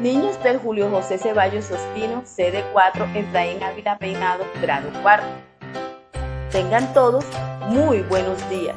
[0.00, 5.26] Niños del Julio José Ceballos Ospino, sede 4, Efraín Ávila Peinado, grado cuarto.
[6.52, 7.24] Tengan todos
[7.68, 8.76] muy buenos días.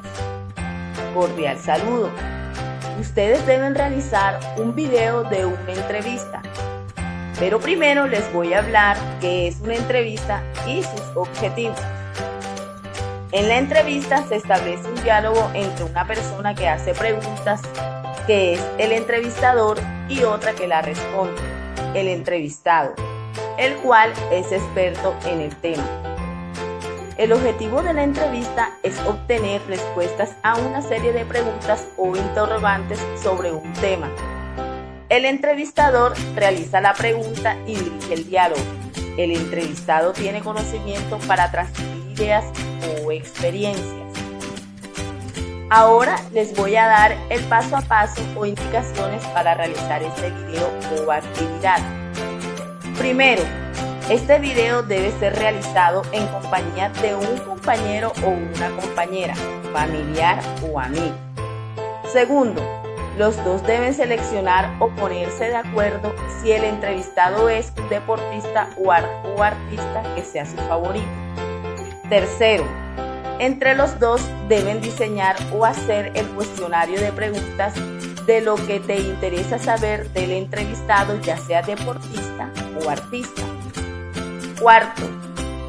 [1.13, 2.09] Cordial saludo.
[3.01, 6.41] Ustedes deben realizar un video de una entrevista.
[7.37, 11.79] Pero primero les voy a hablar qué es una entrevista y sus objetivos.
[13.33, 17.61] En la entrevista se establece un diálogo entre una persona que hace preguntas,
[18.25, 19.77] que es el entrevistador,
[20.09, 21.39] y otra que la responde,
[21.93, 22.93] el entrevistado,
[23.57, 25.83] el cual es experto en el tema.
[27.17, 32.99] El objetivo de la entrevista es obtener respuestas a una serie de preguntas o interrogantes
[33.21, 34.09] sobre un tema.
[35.09, 38.61] El entrevistador realiza la pregunta y dirige el diálogo.
[39.17, 42.45] El entrevistado tiene conocimiento para transmitir ideas
[43.03, 44.08] o experiencias.
[45.71, 50.67] Ahora les voy a dar el paso a paso o indicaciones para realizar este video
[51.05, 51.77] o actividad.
[52.97, 53.43] Primero,
[54.09, 59.35] este video debe ser realizado en compañía de un compañero o una compañera,
[59.71, 61.15] familiar o amigo.
[62.11, 62.63] Segundo,
[63.19, 68.91] los dos deben seleccionar o ponerse de acuerdo si el entrevistado es un deportista o,
[68.91, 71.05] artista que sea su favorito.
[72.09, 72.65] Tercero,
[73.39, 77.73] entre los dos deben diseñar o hacer el cuestionario de preguntas
[78.25, 82.51] de lo que te interesa saber del entrevistado, ya sea deportista
[82.83, 83.41] o artista.
[84.61, 85.03] Cuarto,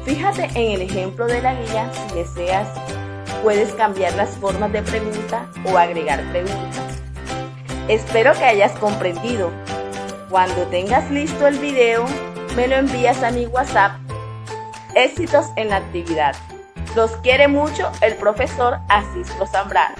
[0.05, 2.67] fíjate en el ejemplo de la guía si deseas,
[3.41, 6.99] puedes cambiar las formas de pregunta o agregar preguntas.
[7.87, 9.49] Espero que hayas comprendido.
[10.29, 12.05] Cuando tengas listo el video,
[12.55, 13.93] me lo envías a mi WhatsApp.
[14.93, 16.35] Éxitos en la actividad.
[16.95, 19.95] Los quiere mucho el profesor Asisco Zambrano.